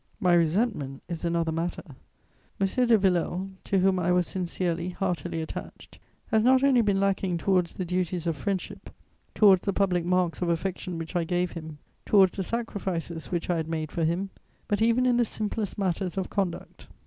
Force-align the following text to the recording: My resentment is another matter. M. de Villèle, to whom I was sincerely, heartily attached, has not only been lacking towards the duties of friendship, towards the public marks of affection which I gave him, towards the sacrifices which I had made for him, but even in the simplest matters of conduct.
My 0.19 0.33
resentment 0.33 1.03
is 1.07 1.25
another 1.25 1.51
matter. 1.51 1.83
M. 2.59 2.65
de 2.87 2.97
Villèle, 2.97 3.51
to 3.65 3.77
whom 3.77 3.99
I 3.99 4.11
was 4.11 4.25
sincerely, 4.25 4.89
heartily 4.89 5.43
attached, 5.43 5.99
has 6.31 6.43
not 6.43 6.63
only 6.63 6.81
been 6.81 6.99
lacking 6.99 7.37
towards 7.37 7.75
the 7.75 7.85
duties 7.85 8.25
of 8.25 8.35
friendship, 8.35 8.89
towards 9.35 9.67
the 9.67 9.73
public 9.73 10.03
marks 10.03 10.41
of 10.41 10.49
affection 10.49 10.97
which 10.97 11.15
I 11.15 11.23
gave 11.23 11.51
him, 11.51 11.77
towards 12.03 12.35
the 12.35 12.41
sacrifices 12.43 13.27
which 13.27 13.47
I 13.47 13.57
had 13.57 13.67
made 13.67 13.91
for 13.91 14.03
him, 14.03 14.31
but 14.67 14.81
even 14.81 15.05
in 15.05 15.17
the 15.17 15.23
simplest 15.23 15.77
matters 15.77 16.17
of 16.17 16.31
conduct. 16.31 16.87